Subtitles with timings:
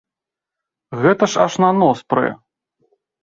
[1.03, 2.27] Гэта ж аж на нос прэ!